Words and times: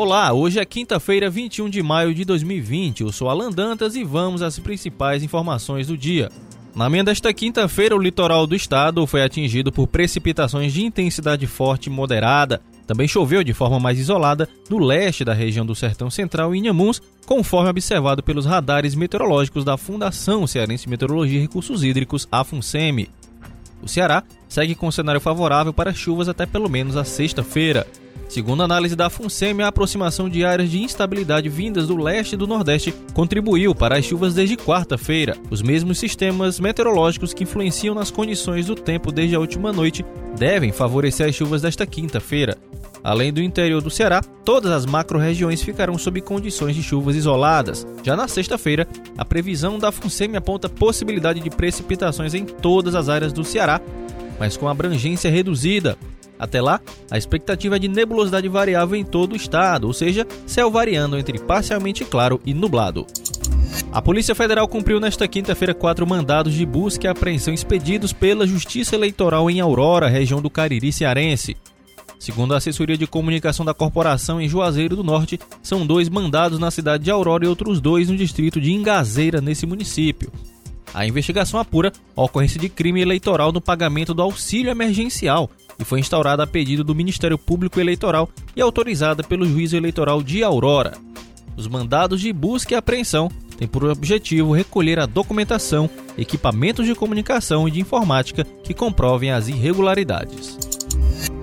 Olá, 0.00 0.32
hoje 0.32 0.60
é 0.60 0.64
quinta-feira, 0.64 1.28
21 1.28 1.68
de 1.68 1.82
maio 1.82 2.14
de 2.14 2.24
2020. 2.24 3.00
Eu 3.00 3.10
sou 3.10 3.28
Alan 3.28 3.50
Dantas 3.50 3.96
e 3.96 4.04
vamos 4.04 4.42
às 4.42 4.56
principais 4.56 5.24
informações 5.24 5.88
do 5.88 5.98
dia. 5.98 6.30
Na 6.72 6.88
manhã 6.88 7.04
desta 7.04 7.34
quinta-feira, 7.34 7.96
o 7.96 8.00
litoral 8.00 8.46
do 8.46 8.54
estado 8.54 9.04
foi 9.08 9.24
atingido 9.24 9.72
por 9.72 9.88
precipitações 9.88 10.72
de 10.72 10.84
intensidade 10.84 11.44
forte 11.48 11.86
e 11.86 11.90
moderada. 11.90 12.62
Também 12.86 13.08
choveu 13.08 13.42
de 13.42 13.52
forma 13.52 13.80
mais 13.80 13.98
isolada 13.98 14.48
no 14.70 14.78
leste 14.78 15.24
da 15.24 15.34
região 15.34 15.66
do 15.66 15.74
Sertão 15.74 16.08
Central 16.08 16.54
e 16.54 16.58
Inhamuns, 16.60 17.02
conforme 17.26 17.70
observado 17.70 18.22
pelos 18.22 18.46
radares 18.46 18.94
meteorológicos 18.94 19.64
da 19.64 19.76
Fundação 19.76 20.46
Cearense 20.46 20.88
Meteorologia 20.88 21.40
e 21.40 21.42
Recursos 21.42 21.82
Hídricos, 21.82 22.28
a 22.30 22.44
FUNSEMI. 22.44 23.10
O 23.82 23.88
Ceará 23.88 24.22
segue 24.48 24.76
com 24.76 24.92
cenário 24.92 25.20
favorável 25.20 25.72
para 25.72 25.92
chuvas 25.92 26.28
até 26.28 26.46
pelo 26.46 26.68
menos 26.68 26.96
a 26.96 27.02
sexta-feira. 27.02 27.84
Segundo 28.28 28.60
a 28.60 28.66
análise 28.66 28.94
da 28.94 29.08
FUNSEMI, 29.08 29.62
a 29.62 29.68
aproximação 29.68 30.28
de 30.28 30.44
áreas 30.44 30.70
de 30.70 30.82
instabilidade 30.82 31.48
vindas 31.48 31.86
do 31.86 31.96
leste 31.96 32.34
e 32.34 32.36
do 32.36 32.46
nordeste 32.46 32.92
contribuiu 33.14 33.74
para 33.74 33.96
as 33.96 34.04
chuvas 34.04 34.34
desde 34.34 34.54
quarta-feira. 34.54 35.34
Os 35.50 35.62
mesmos 35.62 35.98
sistemas 35.98 36.60
meteorológicos 36.60 37.32
que 37.32 37.44
influenciam 37.44 37.94
nas 37.94 38.10
condições 38.10 38.66
do 38.66 38.74
tempo 38.74 39.10
desde 39.10 39.34
a 39.34 39.40
última 39.40 39.72
noite 39.72 40.04
devem 40.36 40.70
favorecer 40.72 41.26
as 41.26 41.34
chuvas 41.34 41.62
desta 41.62 41.86
quinta-feira. 41.86 42.58
Além 43.02 43.32
do 43.32 43.40
interior 43.40 43.80
do 43.80 43.90
Ceará, 43.90 44.20
todas 44.44 44.70
as 44.72 44.84
macro-regiões 44.84 45.62
ficarão 45.62 45.96
sob 45.96 46.20
condições 46.20 46.76
de 46.76 46.82
chuvas 46.82 47.16
isoladas. 47.16 47.86
Já 48.02 48.14
na 48.14 48.28
sexta-feira, 48.28 48.86
a 49.16 49.24
previsão 49.24 49.78
da 49.78 49.90
FUNSEMI 49.90 50.36
aponta 50.36 50.68
possibilidade 50.68 51.40
de 51.40 51.48
precipitações 51.48 52.34
em 52.34 52.44
todas 52.44 52.94
as 52.94 53.08
áreas 53.08 53.32
do 53.32 53.42
Ceará, 53.42 53.80
mas 54.38 54.56
com 54.56 54.68
abrangência 54.68 55.30
reduzida, 55.30 55.96
até 56.38 56.60
lá, 56.60 56.80
a 57.10 57.18
expectativa 57.18 57.76
é 57.76 57.78
de 57.78 57.88
nebulosidade 57.88 58.48
variável 58.48 58.96
em 58.96 59.04
todo 59.04 59.32
o 59.32 59.36
estado, 59.36 59.86
ou 59.86 59.92
seja, 59.92 60.26
céu 60.46 60.70
variando 60.70 61.18
entre 61.18 61.38
parcialmente 61.38 62.04
claro 62.04 62.40
e 62.46 62.54
nublado. 62.54 63.06
A 63.90 64.02
Polícia 64.02 64.34
Federal 64.34 64.68
cumpriu 64.68 65.00
nesta 65.00 65.26
quinta-feira 65.26 65.74
quatro 65.74 66.06
mandados 66.06 66.52
de 66.54 66.64
busca 66.66 67.06
e 67.06 67.10
apreensão 67.10 67.54
expedidos 67.54 68.12
pela 68.12 68.46
Justiça 68.46 68.94
Eleitoral 68.94 69.50
em 69.50 69.60
Aurora, 69.60 70.08
região 70.08 70.42
do 70.42 70.50
Cariri 70.50 70.92
cearense. 70.92 71.56
Segundo 72.18 72.52
a 72.52 72.56
assessoria 72.56 72.98
de 72.98 73.06
comunicação 73.06 73.64
da 73.64 73.72
corporação 73.72 74.40
em 74.40 74.48
Juazeiro 74.48 74.96
do 74.96 75.04
Norte, 75.04 75.38
são 75.62 75.86
dois 75.86 76.08
mandados 76.08 76.58
na 76.58 76.70
cidade 76.70 77.04
de 77.04 77.10
Aurora 77.10 77.44
e 77.44 77.48
outros 77.48 77.80
dois 77.80 78.08
no 78.08 78.16
distrito 78.16 78.60
de 78.60 78.72
Ingazeira, 78.72 79.40
nesse 79.40 79.64
município. 79.66 80.30
A 80.92 81.06
investigação 81.06 81.60
apura 81.60 81.92
a 82.16 82.22
ocorrência 82.22 82.58
de 82.60 82.68
crime 82.68 83.00
eleitoral 83.00 83.52
no 83.52 83.60
pagamento 83.60 84.12
do 84.12 84.22
auxílio 84.22 84.70
emergencial 84.70 85.48
e 85.78 85.84
foi 85.84 86.00
instaurada 86.00 86.42
a 86.42 86.46
pedido 86.46 86.82
do 86.82 86.94
Ministério 86.94 87.38
Público 87.38 87.80
Eleitoral 87.80 88.28
e 88.56 88.60
autorizada 88.60 89.22
pelo 89.22 89.46
Juízo 89.46 89.76
Eleitoral 89.76 90.22
de 90.22 90.42
Aurora. 90.42 90.92
Os 91.56 91.66
mandados 91.66 92.20
de 92.20 92.32
busca 92.32 92.74
e 92.74 92.76
apreensão 92.76 93.30
têm 93.56 93.66
por 93.66 93.84
objetivo 93.84 94.52
recolher 94.52 94.98
a 94.98 95.06
documentação, 95.06 95.90
equipamentos 96.16 96.86
de 96.86 96.94
comunicação 96.94 97.66
e 97.66 97.70
de 97.70 97.80
informática 97.80 98.44
que 98.62 98.72
comprovem 98.74 99.32
as 99.32 99.48
irregularidades. 99.48 100.67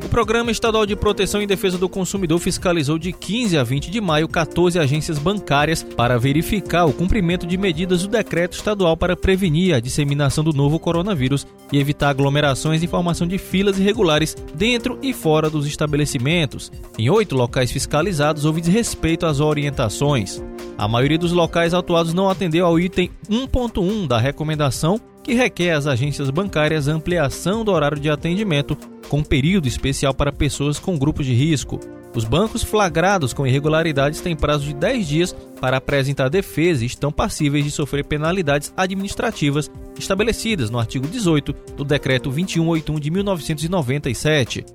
Programa 0.10 0.52
Estadual 0.52 0.86
de 0.86 0.96
Proteção 0.96 1.42
e 1.42 1.48
Defesa 1.48 1.78
do 1.78 1.90
Consumidor 1.90 2.40
fiscalizou 2.40 2.98
de 2.98 3.12
15 3.12 3.58
a 3.58 3.64
20 3.64 3.90
de 3.92 4.00
maio 4.00 4.28
14 4.28 4.80
agências 4.80 5.18
bancárias 5.18 5.84
para 5.84 6.18
verificar 6.18 6.86
o 6.86 6.94
cumprimento 6.94 7.46
de 7.46 7.58
medidas 7.58 8.04
do 8.04 8.08
decreto 8.08 8.54
estadual 8.54 8.96
para 8.96 9.16
prevenir 9.16 9.74
a 9.76 9.80
disseminação 9.80 10.44
do 10.44 10.54
novo 10.54 10.80
coronavírus 10.80 11.46
e 11.72 11.80
evitar 11.80 12.10
aglomerações 12.10 12.84
e 12.84 12.88
formação 12.88 13.28
de 13.28 13.38
filas 13.38 13.80
irregulares 13.80 14.36
dentro 14.54 14.98
e 15.02 15.14
fora 15.14 15.50
dos 15.50 15.66
estabelecimentos. 15.66 16.72
Em 16.98 17.10
oito 17.10 17.36
locais 17.36 17.72
fiscalizados 17.72 18.46
houve 18.46 18.62
desrespeito 18.62 19.26
às 19.26 19.40
orientações. 19.40 20.42
A 20.78 20.88
maioria 20.88 21.18
dos 21.18 21.32
locais 21.32 21.74
autuados 21.74 22.14
não 22.14 22.30
atendeu 22.30 22.66
ao 22.66 22.80
item 22.80 23.10
1.1 23.30 24.08
da 24.08 24.18
recomendação 24.18 25.00
que 25.24 25.34
requer 25.34 25.72
às 25.72 25.88
agências 25.88 26.30
bancárias 26.30 26.88
ampliação 26.88 27.66
do 27.66 27.72
horário 27.72 28.00
de 28.00 28.10
atendimento 28.10 28.78
com 29.10 29.24
período 29.24 29.68
especial 29.68 30.14
para 30.14 30.32
pessoas 30.32 30.80
com 30.80 30.98
grupos 30.98 31.26
de 31.26 31.34
risco. 31.34 31.80
Os 32.16 32.24
bancos 32.24 32.64
flagrados 32.64 33.34
com 33.34 33.46
irregularidades 33.46 34.22
têm 34.22 34.36
prazo 34.36 34.66
de 34.66 34.74
10 34.74 35.08
dias 35.08 35.36
para 35.60 35.78
apresentar 35.78 36.30
defesa 36.30 36.84
e 36.84 36.88
estão 36.88 37.12
passíveis 37.12 37.66
de 37.66 37.72
sofrer 37.72 38.06
penalidades 38.06 38.74
administrativas 38.78 39.70
estabelecidas 40.00 40.70
no 40.70 40.80
artigo 40.80 41.08
18 41.08 41.54
do 41.76 41.84
Decreto 41.84 42.30
2181 42.30 43.00
de 43.00 43.12
1997. 43.12 44.66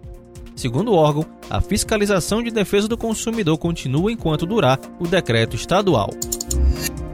Segundo 0.54 0.92
o 0.92 0.94
órgão, 0.94 1.24
a 1.48 1.62
fiscalização 1.62 2.42
de 2.42 2.50
defesa 2.50 2.86
do 2.86 2.98
consumidor 2.98 3.56
continua 3.56 4.12
enquanto 4.12 4.44
durar 4.44 4.78
o 4.98 5.06
decreto 5.06 5.56
estadual 5.56 6.10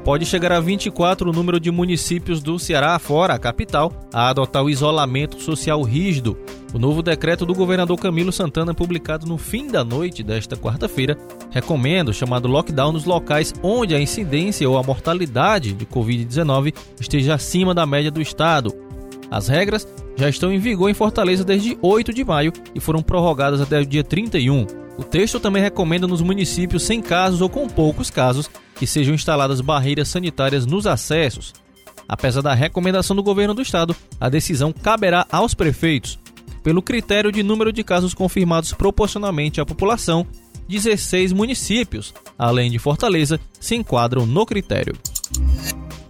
pode 0.06 0.24
chegar 0.24 0.52
a 0.52 0.60
24 0.60 1.28
o 1.28 1.32
número 1.32 1.58
de 1.58 1.68
municípios 1.68 2.40
do 2.40 2.60
Ceará, 2.60 2.96
fora 2.96 3.34
a 3.34 3.38
capital, 3.40 3.92
a 4.14 4.28
adotar 4.28 4.62
o 4.62 4.70
isolamento 4.70 5.42
social 5.42 5.82
rígido. 5.82 6.38
O 6.74 6.78
novo 6.78 7.02
decreto 7.02 7.46
do 7.46 7.54
governador 7.54 7.98
Camilo 7.98 8.32
Santana, 8.32 8.74
publicado 8.74 9.26
no 9.26 9.38
fim 9.38 9.68
da 9.68 9.84
noite 9.84 10.22
desta 10.22 10.56
quarta-feira, 10.56 11.16
recomenda 11.50 12.10
o 12.10 12.14
chamado 12.14 12.48
lockdown 12.48 12.92
nos 12.92 13.04
locais 13.04 13.54
onde 13.62 13.94
a 13.94 14.00
incidência 14.00 14.68
ou 14.68 14.76
a 14.76 14.82
mortalidade 14.82 15.72
de 15.72 15.86
Covid-19 15.86 16.74
esteja 17.00 17.34
acima 17.34 17.74
da 17.74 17.86
média 17.86 18.10
do 18.10 18.20
estado. 18.20 18.74
As 19.30 19.48
regras 19.48 19.86
já 20.16 20.28
estão 20.28 20.52
em 20.52 20.58
vigor 20.58 20.90
em 20.90 20.94
Fortaleza 20.94 21.44
desde 21.44 21.78
8 21.80 22.12
de 22.12 22.24
maio 22.24 22.52
e 22.74 22.80
foram 22.80 23.02
prorrogadas 23.02 23.60
até 23.60 23.80
o 23.80 23.86
dia 23.86 24.04
31. 24.04 24.66
O 24.98 25.04
texto 25.04 25.38
também 25.38 25.62
recomenda 25.62 26.06
nos 26.06 26.22
municípios 26.22 26.82
sem 26.82 27.02
casos 27.02 27.40
ou 27.40 27.48
com 27.48 27.68
poucos 27.68 28.10
casos 28.10 28.50
que 28.76 28.86
sejam 28.86 29.14
instaladas 29.14 29.60
barreiras 29.60 30.08
sanitárias 30.08 30.66
nos 30.66 30.86
acessos. 30.86 31.52
Apesar 32.08 32.40
da 32.40 32.54
recomendação 32.54 33.16
do 33.16 33.22
governo 33.22 33.52
do 33.52 33.62
estado, 33.62 33.94
a 34.20 34.28
decisão 34.28 34.72
caberá 34.72 35.26
aos 35.30 35.54
prefeitos. 35.54 36.18
Pelo 36.66 36.82
critério 36.82 37.30
de 37.30 37.44
número 37.44 37.72
de 37.72 37.84
casos 37.84 38.12
confirmados 38.12 38.72
proporcionalmente 38.72 39.60
à 39.60 39.64
população, 39.64 40.26
16 40.68 41.32
municípios, 41.32 42.12
além 42.36 42.72
de 42.72 42.76
Fortaleza, 42.80 43.38
se 43.60 43.76
enquadram 43.76 44.26
no 44.26 44.44
critério. 44.44 44.96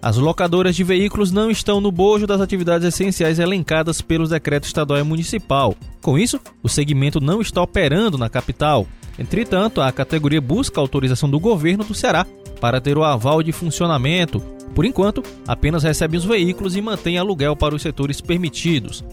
As 0.01 0.17
locadoras 0.17 0.75
de 0.75 0.83
veículos 0.83 1.31
não 1.31 1.51
estão 1.51 1.79
no 1.79 1.91
bojo 1.91 2.25
das 2.25 2.41
atividades 2.41 2.87
essenciais 2.87 3.37
elencadas 3.37 4.01
pelos 4.01 4.31
decretos 4.31 4.69
estadual 4.69 4.99
e 4.99 5.03
municipal. 5.03 5.75
Com 6.01 6.17
isso, 6.17 6.39
o 6.63 6.67
segmento 6.67 7.21
não 7.21 7.39
está 7.39 7.61
operando 7.61 8.17
na 8.17 8.27
capital. 8.27 8.87
Entretanto, 9.19 9.79
a 9.79 9.91
categoria 9.91 10.41
busca 10.41 10.81
autorização 10.81 11.29
do 11.29 11.39
governo 11.39 11.83
do 11.83 11.93
Ceará 11.93 12.25
para 12.59 12.81
ter 12.81 12.97
o 12.97 13.03
aval 13.03 13.43
de 13.43 13.51
funcionamento. 13.51 14.39
Por 14.73 14.85
enquanto, 14.85 15.21
apenas 15.47 15.83
recebe 15.83 16.17
os 16.17 16.25
veículos 16.25 16.75
e 16.75 16.81
mantém 16.81 17.19
aluguel 17.19 17.55
para 17.55 17.75
os 17.75 17.83
setores 17.83 18.19
permitidos. 18.19 19.05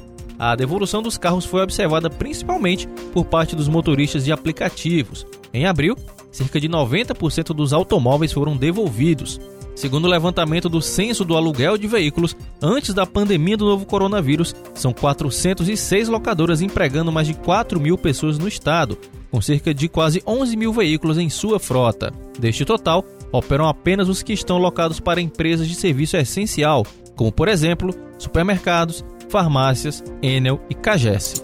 A 0.45 0.55
devolução 0.55 1.01
dos 1.01 1.17
carros 1.17 1.47
foi 1.47 1.63
observada 1.63 2.11
principalmente 2.11 2.87
por 3.15 3.25
parte 3.25 3.57
dos 3.57 3.67
motoristas 3.67 4.27
de 4.27 4.31
aplicativos. 4.31 5.27
Em 5.55 5.65
abril, 5.65 5.97
cerca 6.31 6.61
de 6.61 6.69
90% 6.69 7.55
dos 7.55 7.73
automóveis 7.73 8.31
foram 8.31 8.55
devolvidos. 8.55 9.41
Segundo 9.75 10.05
o 10.05 10.09
levantamento 10.09 10.69
do 10.69 10.83
Censo 10.83 11.25
do 11.25 11.35
Aluguel 11.35 11.79
de 11.79 11.87
Veículos, 11.87 12.37
antes 12.61 12.93
da 12.93 13.07
pandemia 13.07 13.57
do 13.57 13.65
novo 13.65 13.87
coronavírus, 13.87 14.55
são 14.75 14.93
406 14.93 16.09
locadoras 16.09 16.61
empregando 16.61 17.11
mais 17.11 17.27
de 17.27 17.33
4 17.33 17.81
mil 17.81 17.97
pessoas 17.97 18.37
no 18.37 18.47
estado, 18.47 18.99
com 19.31 19.41
cerca 19.41 19.73
de 19.73 19.89
quase 19.89 20.23
11 20.27 20.59
mil 20.59 20.75
veículos 20.75 21.17
em 21.17 21.31
sua 21.31 21.59
frota. 21.59 22.13
Deste 22.39 22.67
total, 22.67 23.03
operam 23.33 23.67
apenas 23.67 24.11
os 24.11 24.23
que 24.23 24.35
estão 24.35 24.59
locados 24.59 25.01
para 25.01 25.23
empresas 25.23 25.67
de 25.67 25.75
serviço 25.75 26.19
essencial, 26.19 26.85
como 27.17 27.33
por 27.33 27.49
exemplo 27.49 27.95
supermercados, 28.19 29.05
farmácias, 29.35 30.01
Enel 30.23 30.61
e 30.71 30.77
Cagesse. 30.77 31.43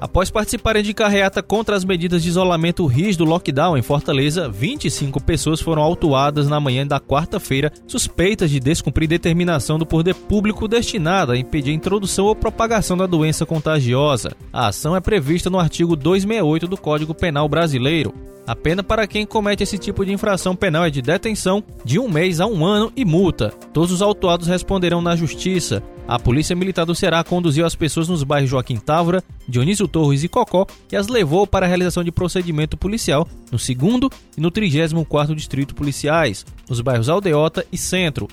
Após 0.00 0.30
participarem 0.30 0.84
de 0.84 0.94
carreata 0.94 1.42
contra 1.42 1.74
as 1.74 1.84
medidas 1.84 2.22
de 2.22 2.28
isolamento 2.28 2.86
rígido 2.86 3.24
lockdown 3.24 3.76
em 3.76 3.82
Fortaleza, 3.82 4.48
25 4.48 5.20
pessoas 5.20 5.60
foram 5.60 5.82
autuadas 5.82 6.46
na 6.46 6.60
manhã 6.60 6.86
da 6.86 7.00
quarta-feira, 7.00 7.72
suspeitas 7.88 8.48
de 8.50 8.60
descumprir 8.60 9.08
determinação 9.08 9.80
do 9.80 9.84
poder 9.84 10.14
público 10.14 10.68
destinada 10.68 11.32
a 11.32 11.36
impedir 11.36 11.72
a 11.72 11.74
introdução 11.74 12.26
ou 12.26 12.36
propagação 12.36 12.96
da 12.96 13.06
doença 13.06 13.44
contagiosa. 13.44 14.30
A 14.52 14.68
ação 14.68 14.94
é 14.94 15.00
prevista 15.00 15.50
no 15.50 15.58
artigo 15.58 15.96
268 15.96 16.68
do 16.68 16.76
Código 16.76 17.12
Penal 17.12 17.48
Brasileiro. 17.48 18.14
A 18.46 18.54
pena 18.54 18.84
para 18.84 19.08
quem 19.08 19.26
comete 19.26 19.64
esse 19.64 19.76
tipo 19.76 20.06
de 20.06 20.12
infração 20.12 20.54
penal 20.54 20.84
é 20.84 20.90
de 20.90 21.02
detenção 21.02 21.64
de 21.84 21.98
um 21.98 22.08
mês 22.08 22.40
a 22.40 22.46
um 22.46 22.64
ano 22.64 22.92
e 22.96 23.04
multa. 23.04 23.52
Todos 23.74 23.90
os 23.90 24.02
autuados 24.02 24.46
responderão 24.46 25.02
na 25.02 25.16
justiça. 25.16 25.82
A 26.08 26.18
Polícia 26.18 26.56
Militar 26.56 26.86
do 26.86 26.94
Ceará 26.94 27.22
conduziu 27.22 27.66
as 27.66 27.74
pessoas 27.74 28.08
nos 28.08 28.22
bairros 28.22 28.48
Joaquim 28.48 28.78
Távora, 28.78 29.22
Dionísio 29.46 29.86
Torres 29.86 30.24
e 30.24 30.28
Cocó 30.28 30.66
e 30.90 30.96
as 30.96 31.06
levou 31.06 31.46
para 31.46 31.66
a 31.66 31.68
realização 31.68 32.02
de 32.02 32.10
procedimento 32.10 32.78
policial 32.78 33.28
no 33.52 33.58
2 33.58 34.10
e 34.34 34.40
no 34.40 34.50
34º 34.50 35.34
Distrito 35.34 35.74
Policiais, 35.74 36.46
nos 36.66 36.80
bairros 36.80 37.10
Aldeota 37.10 37.66
e 37.70 37.76
Centro. 37.76 38.26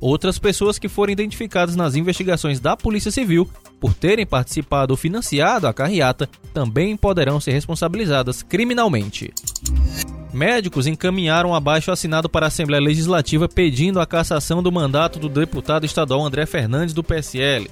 Outras 0.00 0.38
pessoas 0.38 0.78
que 0.78 0.88
foram 0.88 1.12
identificadas 1.12 1.74
nas 1.74 1.96
investigações 1.96 2.60
da 2.60 2.76
Polícia 2.76 3.10
Civil 3.10 3.50
por 3.80 3.92
terem 3.92 4.24
participado 4.24 4.92
ou 4.92 4.96
financiado 4.96 5.66
a 5.66 5.74
carreata 5.74 6.28
também 6.54 6.96
poderão 6.96 7.40
ser 7.40 7.50
responsabilizadas 7.50 8.40
criminalmente. 8.40 9.34
Médicos 10.36 10.86
encaminharam 10.86 11.54
abaixo 11.54 11.90
assinado 11.90 12.28
para 12.28 12.44
a 12.44 12.48
Assembleia 12.48 12.82
Legislativa 12.82 13.48
pedindo 13.48 13.98
a 13.98 14.06
cassação 14.06 14.62
do 14.62 14.70
mandato 14.70 15.18
do 15.18 15.30
deputado 15.30 15.86
estadual 15.86 16.22
André 16.22 16.44
Fernandes 16.44 16.92
do 16.92 17.02
PSL. 17.02 17.70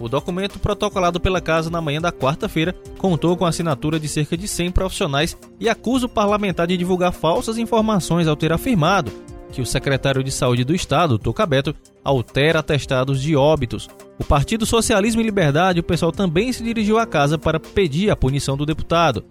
O 0.00 0.08
documento 0.08 0.58
protocolado 0.58 1.20
pela 1.20 1.40
Casa 1.40 1.70
na 1.70 1.80
manhã 1.80 2.00
da 2.00 2.10
quarta-feira 2.10 2.74
contou 2.98 3.36
com 3.36 3.46
a 3.46 3.50
assinatura 3.50 4.00
de 4.00 4.08
cerca 4.08 4.36
de 4.36 4.48
100 4.48 4.72
profissionais 4.72 5.38
e 5.60 5.68
acusa 5.68 6.06
o 6.06 6.08
parlamentar 6.08 6.66
de 6.66 6.76
divulgar 6.76 7.12
falsas 7.12 7.58
informações 7.58 8.26
ao 8.26 8.34
ter 8.34 8.52
afirmado 8.52 9.12
que 9.52 9.60
o 9.60 9.66
secretário 9.66 10.24
de 10.24 10.30
Saúde 10.30 10.64
do 10.64 10.74
Estado, 10.74 11.18
Toca 11.18 11.44
Beto, 11.46 11.74
altera 12.02 12.60
atestados 12.60 13.20
de 13.20 13.36
óbitos. 13.36 13.88
O 14.18 14.24
Partido 14.24 14.64
Socialismo 14.66 15.20
e 15.20 15.24
Liberdade, 15.24 15.80
o 15.80 15.84
pessoal 15.84 16.12
também 16.12 16.52
se 16.52 16.62
dirigiu 16.62 16.98
à 16.98 17.06
casa 17.06 17.38
para 17.38 17.60
pedir 17.60 18.10
a 18.10 18.16
punição 18.16 18.56
do 18.56 18.66
deputado. 18.66 19.24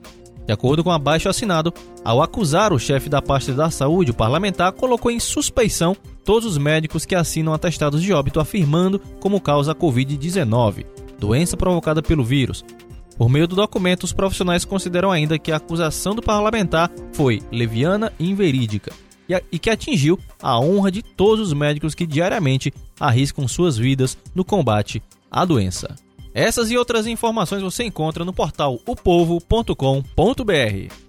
De 0.50 0.54
acordo 0.54 0.84
com 0.84 0.90
abaixo 0.90 1.30
assinado, 1.30 1.72
ao 2.04 2.24
acusar 2.24 2.74
o 2.74 2.80
chefe 2.80 3.08
da 3.08 3.22
pasta 3.22 3.54
da 3.54 3.70
saúde, 3.70 4.10
o 4.10 4.16
parlamentar 4.16 4.72
colocou 4.72 5.12
em 5.12 5.20
suspeição 5.20 5.96
todos 6.26 6.54
os 6.54 6.58
médicos 6.58 7.06
que 7.06 7.14
assinam 7.14 7.54
atestados 7.54 8.02
de 8.02 8.12
óbito 8.12 8.40
afirmando 8.40 8.98
como 9.20 9.40
causa 9.40 9.74
a 9.74 9.76
Covid-19, 9.76 10.88
doença 11.20 11.56
provocada 11.56 12.02
pelo 12.02 12.24
vírus. 12.24 12.66
Por 13.16 13.30
meio 13.30 13.48
do 13.48 13.56
documento, 13.56 14.06
os 14.06 14.12
profissionais 14.12 14.66
consideram 14.66 15.12
ainda 15.12 15.38
que 15.38 15.52
a 15.52 15.58
acusação 15.58 16.16
do 16.16 16.22
parlamentar 16.24 16.90
foi 17.14 17.44
leviana 17.52 18.12
e 18.18 18.28
inverídica 18.32 18.92
e 19.52 19.60
que 19.60 19.70
atingiu 19.70 20.18
a 20.42 20.60
honra 20.60 20.90
de 20.90 21.04
todos 21.04 21.50
os 21.50 21.54
médicos 21.54 21.94
que 21.94 22.08
diariamente 22.08 22.74
arriscam 23.00 23.48
suas 23.48 23.78
vidas 23.78 24.18
no 24.34 24.44
combate 24.44 25.00
à 25.30 25.46
doença. 25.46 25.96
Essas 26.34 26.72
e 26.72 26.78
outras 26.78 27.08
informações 27.08 27.62
você 27.62 27.84
encontra 27.84 28.24
no 28.24 28.34
portal 28.34 28.80
opovo.com.br. 28.86 31.09